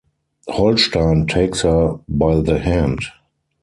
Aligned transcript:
Holstein 0.47 1.27
takes 1.27 1.61
her 1.61 1.99
by 2.09 2.41
the 2.41 2.57
hand. 2.57 3.01